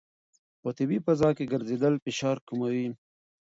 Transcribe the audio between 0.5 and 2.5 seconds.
په طبیعي فضا کې ګرځېدل فشار